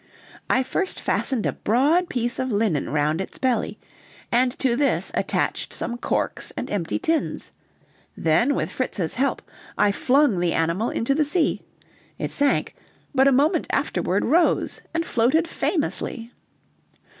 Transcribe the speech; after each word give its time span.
I 0.49 0.63
first 0.63 0.99
fastened 0.99 1.45
a 1.45 1.53
broad 1.53 2.09
piece 2.09 2.39
of 2.39 2.51
linen 2.51 2.89
round 2.89 3.21
its 3.21 3.37
belly, 3.37 3.77
and 4.31 4.57
to 4.57 4.75
this 4.75 5.11
attached 5.13 5.73
some 5.73 5.95
corks 5.95 6.49
and 6.57 6.71
empty 6.71 6.97
tins; 6.97 7.51
then, 8.17 8.55
with 8.55 8.71
Fritz's 8.71 9.13
help, 9.13 9.43
I 9.77 9.91
flung 9.91 10.39
the 10.39 10.53
animal 10.53 10.89
into 10.89 11.13
the 11.13 11.23
sea 11.23 11.61
it 12.17 12.31
sank, 12.31 12.73
but 13.13 13.27
a 13.27 13.31
moment 13.31 13.67
afterward 13.69 14.25
rose 14.25 14.81
and 14.91 15.05
floated 15.05 15.47
famously. 15.47 16.31